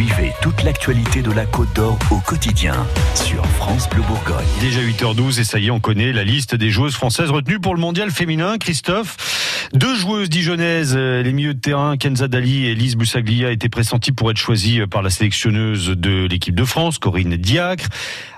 Suivez 0.00 0.32
toute 0.40 0.62
l'actualité 0.62 1.20
de 1.20 1.30
la 1.30 1.44
Côte 1.44 1.74
d'Or 1.74 1.98
au 2.10 2.20
quotidien 2.20 2.86
sur 3.14 3.44
France 3.44 3.86
Bleu 3.90 4.00
Bourgogne. 4.00 4.46
Déjà 4.58 4.80
8h12 4.80 5.40
et 5.40 5.44
ça 5.44 5.58
y 5.58 5.66
est, 5.66 5.70
on 5.70 5.78
connaît 5.78 6.14
la 6.14 6.24
liste 6.24 6.54
des 6.54 6.70
joueuses 6.70 6.94
françaises 6.94 7.28
retenues 7.28 7.60
pour 7.60 7.74
le 7.74 7.82
mondial 7.82 8.10
féminin. 8.10 8.56
Christophe, 8.56 9.68
deux 9.74 9.94
joueuses 9.94 10.30
dijonnaises, 10.30 10.94
euh, 10.96 11.22
les 11.22 11.34
milieux 11.34 11.52
de 11.52 11.60
terrain, 11.60 11.98
Kenza 11.98 12.28
Dali 12.28 12.64
et 12.64 12.74
Lise 12.74 12.96
Boussaglia 12.96 13.50
étaient 13.50 13.68
pressenties 13.68 14.12
pour 14.12 14.30
être 14.30 14.38
choisies 14.38 14.80
par 14.86 15.02
la 15.02 15.10
sélectionneuse 15.10 15.88
de 15.88 16.26
l'équipe 16.26 16.54
de 16.54 16.64
France, 16.64 16.98
Corinne 16.98 17.36
Diacre. 17.36 17.88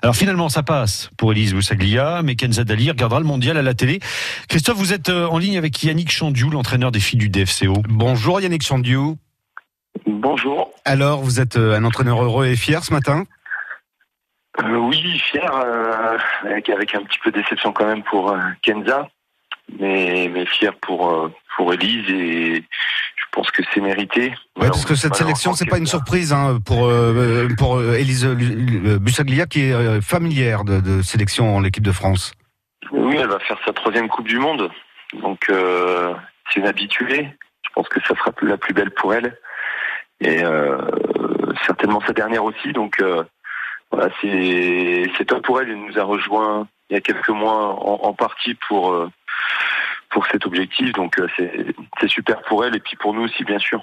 Alors 0.02 0.16
finalement, 0.16 0.48
ça 0.48 0.64
passe 0.64 1.10
pour 1.16 1.30
Elise 1.30 1.54
Boussaglia, 1.54 2.22
mais 2.24 2.34
Kenza 2.34 2.64
Dali 2.64 2.90
regardera 2.90 3.20
le 3.20 3.26
mondial 3.26 3.56
à 3.56 3.62
la 3.62 3.74
télé. 3.74 4.00
Christophe, 4.48 4.78
vous 4.78 4.92
êtes 4.92 5.10
euh, 5.10 5.28
en 5.28 5.38
ligne 5.38 5.58
avec 5.58 5.80
Yannick 5.84 6.10
Chandiou, 6.10 6.50
l'entraîneur 6.50 6.90
des 6.90 6.98
filles 6.98 7.20
du 7.20 7.28
DFCO. 7.28 7.84
Bonjour 7.88 8.40
Yannick 8.40 8.64
Chandiou. 8.64 9.16
Bonjour. 10.22 10.70
Alors, 10.84 11.20
vous 11.20 11.40
êtes 11.40 11.56
euh, 11.56 11.74
un 11.74 11.82
entraîneur 11.82 12.22
heureux 12.22 12.46
et 12.46 12.54
fier 12.54 12.84
ce 12.84 12.92
matin 12.92 13.24
euh, 14.62 14.76
Oui, 14.76 15.18
fier, 15.18 15.52
euh, 15.52 16.16
avec, 16.44 16.68
avec, 16.68 16.94
un 16.94 17.02
petit 17.02 17.18
peu 17.24 17.32
de 17.32 17.40
déception 17.40 17.72
quand 17.72 17.86
même 17.86 18.04
pour 18.04 18.32
Kenza, 18.62 19.08
mais, 19.80 20.30
mais 20.32 20.46
fier 20.46 20.74
pour, 20.76 21.28
pour 21.56 21.74
Elise 21.74 22.08
et 22.08 22.54
je 22.54 23.24
pense 23.32 23.50
que 23.50 23.64
c'est 23.74 23.80
mérité. 23.80 24.32
Oui, 24.54 24.68
parce 24.68 24.84
que 24.84 24.94
cette 24.94 25.16
sélection, 25.16 25.54
c'est 25.54 25.66
pas 25.66 25.78
une 25.78 25.88
surprise 25.88 26.32
hein, 26.32 26.60
pour, 26.64 26.86
euh, 26.86 27.48
pour 27.58 27.82
Elise 27.82 28.24
Bussaglia 28.24 29.46
qui 29.46 29.62
est 29.62 30.00
familière 30.02 30.62
de, 30.62 30.78
de 30.78 31.02
sélection 31.02 31.56
en 31.56 31.60
l'équipe 31.60 31.82
de 31.82 31.90
France. 31.90 32.32
Oui, 32.92 33.16
elle 33.18 33.26
va 33.26 33.40
faire 33.40 33.58
sa 33.66 33.72
troisième 33.72 34.06
Coupe 34.06 34.28
du 34.28 34.38
Monde, 34.38 34.70
donc 35.20 35.50
c'est 35.50 36.60
une 36.60 36.66
habituée. 36.68 37.28
Je 37.64 37.70
pense 37.74 37.88
que 37.88 38.00
ça 38.02 38.14
sera 38.14 38.30
la 38.42 38.56
plus 38.56 38.72
belle 38.72 38.92
pour 38.92 39.14
elle 39.14 39.36
et 40.22 40.42
euh, 40.42 40.78
certainement 41.66 42.00
sa 42.06 42.12
dernière 42.12 42.44
aussi. 42.44 42.72
Donc 42.72 43.00
euh, 43.00 43.24
voilà, 43.90 44.08
c'est 44.20 45.26
top 45.26 45.44
pour 45.44 45.60
elle. 45.60 45.70
Elle 45.70 45.84
nous 45.84 45.98
a 45.98 46.04
rejoint 46.04 46.68
il 46.88 46.94
y 46.94 46.96
a 46.96 47.00
quelques 47.00 47.28
mois 47.30 47.74
en, 47.74 48.08
en 48.08 48.12
partie 48.14 48.54
pour 48.68 48.92
euh, 48.92 49.10
pour 50.10 50.26
cet 50.26 50.46
objectif. 50.46 50.92
Donc 50.92 51.20
c'est 51.36 52.08
super 52.08 52.42
pour 52.42 52.64
elle 52.64 52.76
et 52.76 52.80
puis 52.80 52.96
pour 52.96 53.12
nous 53.14 53.22
aussi 53.22 53.44
bien 53.44 53.58
sûr. 53.58 53.82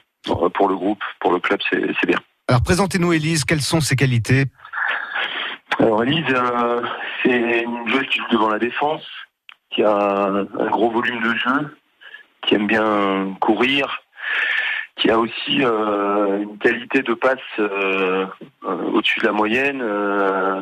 Pour 0.54 0.68
le 0.68 0.76
groupe, 0.76 1.02
pour 1.22 1.32
le 1.32 1.40
club, 1.40 1.60
c'est 1.70 1.82
c'est 1.98 2.06
bien. 2.06 2.20
Alors 2.50 2.62
présentez-nous 2.62 3.14
Elise. 3.14 3.46
Quelles 3.46 3.62
sont 3.62 3.80
ses 3.80 3.96
qualités? 3.96 4.46
Alors 5.80 6.04
Elise, 6.04 6.26
euh, 6.30 6.82
c'est 7.24 7.64
une 7.64 7.88
joueuse 7.88 8.06
qui 8.08 8.20
joue 8.20 8.28
devant 8.32 8.50
la 8.50 8.60
défense, 8.60 9.08
qui 9.72 9.82
a 9.82 9.96
un, 9.96 10.42
un 10.42 10.70
gros 10.70 10.92
volume 10.92 11.22
de 11.24 11.34
jeu, 11.36 11.78
qui 12.42 12.56
aime 12.56 12.68
bien 12.68 13.34
courir, 13.40 14.04
qui 15.00 15.10
a 15.10 15.18
aussi 15.18 15.64
euh, 15.64 16.44
une 16.44 16.58
qualité 16.58 17.02
de 17.02 17.14
passe 17.14 17.40
euh, 17.58 18.26
euh, 18.66 18.92
au-dessus 18.94 19.20
de 19.20 19.26
la 19.26 19.32
moyenne 19.32 19.82
euh, 19.82 20.62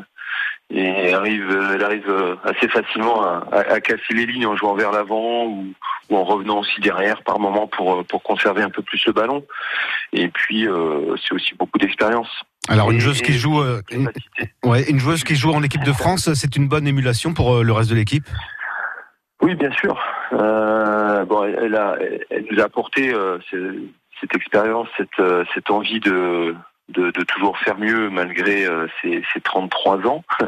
et 0.70 1.14
arrive, 1.14 1.72
elle 1.74 1.84
arrive 1.84 2.38
assez 2.44 2.68
facilement 2.68 3.24
à, 3.24 3.48
à, 3.52 3.60
à, 3.74 3.80
casser 3.80 4.14
les 4.14 4.26
lignes 4.26 4.46
en 4.46 4.56
jouant 4.56 4.76
vers 4.76 4.92
l'avant 4.92 5.46
ou, 5.46 5.74
ou, 6.10 6.16
en 6.18 6.26
revenant 6.26 6.60
aussi 6.60 6.82
derrière 6.82 7.24
par 7.24 7.40
moment 7.40 7.68
pour, 7.68 8.04
pour 8.06 8.22
conserver 8.22 8.62
un 8.62 8.70
peu 8.70 8.82
plus 8.82 9.02
le 9.06 9.14
ballon. 9.14 9.46
Et 10.12 10.28
puis 10.28 10.68
c'est 11.26 11.34
aussi 11.34 11.56
beaucoup 11.56 11.78
d'expérience. 11.80 12.28
Alors 12.68 12.92
une 12.92 13.00
joueuse 13.00 13.22
et, 13.22 13.24
qui 13.24 13.34
joue, 13.34 13.64
une, 13.92 14.12
ouais, 14.66 14.84
une 14.90 15.00
joueuse 15.00 15.24
qui 15.24 15.36
joue 15.36 15.54
en 15.54 15.64
équipe 15.64 15.86
de 15.86 15.94
France, 15.94 16.34
c'est 16.34 16.58
une 16.58 16.68
bonne 16.68 16.86
émulation 16.86 17.34
pour 17.34 17.64
le 17.64 17.72
reste 17.72 17.90
de 17.90 17.96
l'équipe? 17.96 18.26
Oui, 19.42 19.56
bien 19.56 19.72
sûr. 19.72 19.98
Euh, 20.34 21.26
bon, 21.26 21.44
elle, 21.44 21.76
a, 21.76 21.98
elle 22.30 22.46
nous 22.52 22.60
a 22.60 22.66
apporté 22.66 23.14
euh, 23.14 23.38
cette 24.20 24.36
expérience, 24.36 24.88
cette, 24.98 25.22
cette 25.54 25.70
envie 25.70 26.00
de, 26.00 26.56
de, 26.90 27.12
de, 27.12 27.24
toujours 27.24 27.58
faire 27.60 27.78
mieux 27.78 28.10
malgré 28.10 28.66
euh, 28.66 28.88
ses, 29.02 29.24
ses, 29.34 29.42
33 29.42 30.08
ans. 30.08 30.24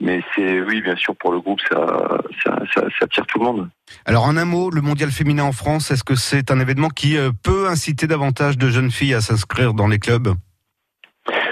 Mais 0.00 0.22
c'est 0.34 0.60
oui, 0.60 0.80
bien 0.80 0.96
sûr, 0.96 1.14
pour 1.16 1.32
le 1.32 1.40
groupe, 1.40 1.60
ça, 1.70 2.18
ça, 2.42 2.58
ça, 2.72 2.80
ça 2.98 3.04
attire 3.04 3.26
tout 3.26 3.38
le 3.38 3.44
monde. 3.44 3.68
Alors, 4.06 4.24
en 4.24 4.36
un 4.36 4.44
mot, 4.44 4.70
le 4.70 4.80
mondial 4.80 5.10
féminin 5.10 5.44
en 5.44 5.52
France, 5.52 5.90
est-ce 5.90 6.04
que 6.04 6.16
c'est 6.16 6.50
un 6.50 6.58
événement 6.58 6.88
qui 6.88 7.16
euh, 7.16 7.30
peut 7.42 7.68
inciter 7.68 8.06
davantage 8.06 8.58
de 8.58 8.68
jeunes 8.68 8.90
filles 8.90 9.14
à 9.14 9.20
s'inscrire 9.20 9.74
dans 9.74 9.86
les 9.86 9.98
clubs? 9.98 10.28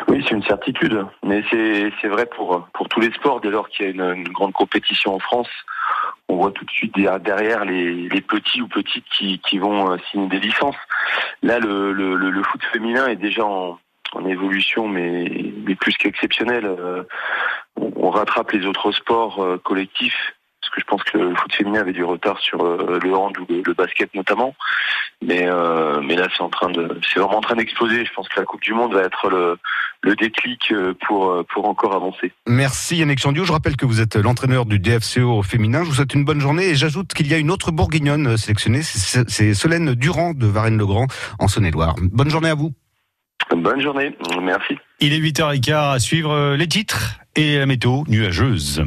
Oui, 0.09 0.25
c'est 0.29 0.35
une 0.35 0.43
certitude, 0.43 1.07
mais 1.23 1.43
c'est 1.51 2.09
vrai 2.09 2.27
pour 2.27 2.69
pour 2.75 2.89
tous 2.89 3.01
les 3.01 3.11
sports. 3.13 3.41
Dès 3.41 3.49
lors 3.49 3.69
qu'il 3.69 3.87
y 3.87 3.89
a 3.89 3.93
une, 3.93 4.19
une, 4.19 4.29
grande 4.29 4.53
compétition 4.53 5.15
en 5.15 5.19
France, 5.19 5.49
on 6.33 6.37
voit 6.37 6.53
tout 6.53 6.65
de 6.65 6.71
suite 6.71 6.95
derrière 6.97 7.65
les, 7.65 8.09
les 8.09 8.21
petits 8.21 8.63
ou 8.63 8.69
petites 8.69 9.05
qui, 9.17 9.39
qui 9.41 9.59
vont 9.59 9.97
signer 10.11 10.29
des 10.29 10.41
licences. 10.41 10.77
Là, 11.43 11.59
le, 11.59 11.93
le, 11.93 12.43
foot 12.43 12.63
féminin 12.73 13.07
est 13.09 13.17
déjà 13.17 13.45
en, 13.45 13.79
en 14.13 14.27
évolution, 14.27 14.89
mais, 14.89 15.53
mais 15.67 15.75
plus 15.75 15.97
qu'exceptionnelle. 15.97 16.69
On, 17.77 17.93
on, 17.97 18.11
rattrape 18.11 18.53
les 18.53 18.67
autres 18.67 18.93
sports 18.93 19.45
collectifs 19.63 20.35
parce 20.61 20.75
que 20.75 20.81
je 20.81 20.87
pense 20.87 21.03
que 21.03 21.19
le 21.19 21.35
foot 21.35 21.53
féminin 21.53 21.81
avait 21.81 21.93
du 21.93 22.05
retard 22.05 22.39
sur 22.39 22.63
le 22.63 23.15
hand 23.15 23.37
ou 23.39 23.47
le, 23.49 23.75
basket 23.75 24.15
notamment. 24.15 24.55
Mais, 25.21 25.47
euh, 25.47 26.01
mais 26.01 26.15
là, 26.15 26.29
c'est 26.35 26.43
en 26.43 26.51
train 26.51 26.71
de, 26.71 26.99
c'est 27.03 27.19
vraiment 27.19 27.39
en 27.39 27.43
train 27.43 27.57
d'exploser. 27.57 28.05
Je 28.05 28.13
pense 28.13 28.29
que 28.29 28.39
la 28.39 28.47
Coupe 28.47 28.63
du 28.63 28.73
Monde 28.73 28.95
va 28.95 29.03
être 29.03 29.29
le, 29.29 29.59
le 30.03 30.17
déclic 30.17 30.73
pour, 31.07 31.45
pour 31.53 31.69
encore 31.69 31.95
avancer. 31.95 32.33
Merci 32.47 32.97
Yannick 32.97 33.21
Chandiou. 33.21 33.45
Je 33.45 33.53
rappelle 33.53 33.77
que 33.77 33.87
vous 33.87 34.01
êtes 34.01 34.17
l'entraîneur 34.17 34.67
du 34.67 34.79
DFCO 34.79 35.43
féminin. 35.43 35.85
Je 35.85 35.89
vous 35.89 35.95
souhaite 35.95 36.15
une 36.15 36.25
bonne 36.25 36.41
journée 36.41 36.71
et 36.71 36.75
j'ajoute 36.75 37.13
qu'il 37.15 37.29
y 37.29 37.35
a 37.35 37.39
une 37.39 37.51
autre 37.51 37.71
bourguignonne 37.71 38.37
sélectionnée. 38.37 38.83
C'est 38.83 39.55
Solène 39.55 39.95
Durand 39.95 40.33
de 40.35 40.47
Varennes-le-Grand 40.47 41.07
en 41.39 41.49
Saône-et-Loire. 41.49 41.95
Bonne 42.01 42.31
journée 42.31 42.51
à 42.51 42.55
vous. 42.55 42.73
Bonne 43.51 43.81
journée. 43.81 44.17
Merci. 44.41 44.79
Il 45.01 45.13
est 45.13 45.21
8h15 45.21 45.95
à 45.95 45.99
suivre 45.99 46.55
les 46.57 46.69
titres 46.69 47.21
et 47.37 47.59
la 47.59 47.67
météo 47.67 48.03
nuageuse. 48.09 48.83